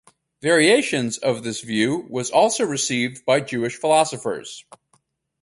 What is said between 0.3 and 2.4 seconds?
Variations of this view was